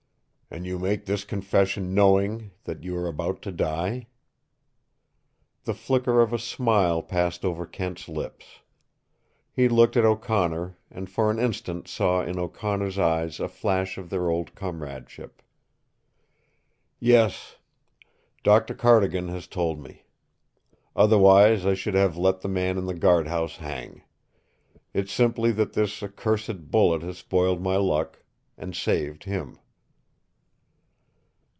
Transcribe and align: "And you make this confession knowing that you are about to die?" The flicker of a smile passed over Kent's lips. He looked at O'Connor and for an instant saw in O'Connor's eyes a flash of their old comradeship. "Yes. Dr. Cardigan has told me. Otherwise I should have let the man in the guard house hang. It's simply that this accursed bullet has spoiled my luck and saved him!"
"And 0.53 0.65
you 0.65 0.77
make 0.79 1.05
this 1.05 1.23
confession 1.23 1.93
knowing 1.93 2.51
that 2.65 2.83
you 2.83 2.97
are 2.97 3.07
about 3.07 3.41
to 3.43 3.53
die?" 3.53 4.07
The 5.63 5.73
flicker 5.73 6.19
of 6.19 6.33
a 6.33 6.37
smile 6.39 7.01
passed 7.01 7.45
over 7.45 7.65
Kent's 7.65 8.09
lips. 8.09 8.59
He 9.53 9.69
looked 9.69 9.95
at 9.95 10.03
O'Connor 10.03 10.77
and 10.89 11.09
for 11.09 11.31
an 11.31 11.39
instant 11.39 11.87
saw 11.87 12.21
in 12.21 12.37
O'Connor's 12.37 12.99
eyes 12.99 13.39
a 13.39 13.47
flash 13.47 13.97
of 13.97 14.09
their 14.09 14.29
old 14.29 14.53
comradeship. 14.53 15.41
"Yes. 16.99 17.55
Dr. 18.43 18.75
Cardigan 18.75 19.29
has 19.29 19.47
told 19.47 19.81
me. 19.81 20.03
Otherwise 20.97 21.65
I 21.65 21.75
should 21.75 21.93
have 21.95 22.17
let 22.17 22.41
the 22.41 22.49
man 22.49 22.77
in 22.77 22.87
the 22.87 22.93
guard 22.93 23.29
house 23.29 23.55
hang. 23.55 24.03
It's 24.93 25.13
simply 25.13 25.53
that 25.53 25.71
this 25.71 26.03
accursed 26.03 26.69
bullet 26.69 27.03
has 27.03 27.17
spoiled 27.19 27.61
my 27.63 27.77
luck 27.77 28.21
and 28.57 28.75
saved 28.75 29.23
him!" 29.23 29.57